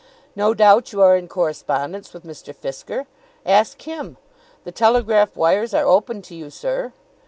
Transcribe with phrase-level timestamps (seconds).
[0.35, 2.55] No doubt you are in correspondence with Mr.
[2.55, 3.05] Fisker.
[3.45, 4.17] Ask him.
[4.63, 6.91] The telegraph wires are open to you, sir.